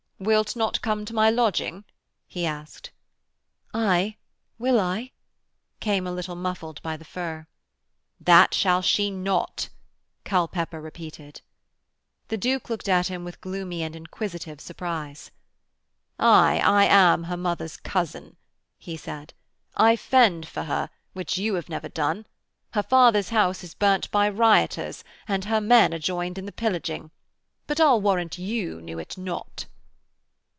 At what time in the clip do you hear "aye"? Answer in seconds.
3.73-4.17, 16.19-16.61